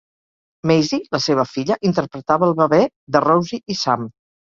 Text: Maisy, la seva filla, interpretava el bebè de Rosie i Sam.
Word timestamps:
Maisy, 0.69 0.97
la 1.15 1.19
seva 1.25 1.45
filla, 1.49 1.77
interpretava 1.89 2.47
el 2.47 2.55
bebè 2.61 2.79
de 3.17 3.23
Rosie 3.27 3.61
i 3.75 3.79
Sam. 3.83 4.09